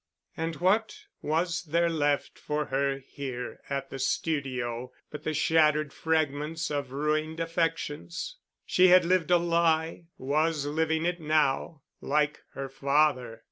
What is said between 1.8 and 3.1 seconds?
left for her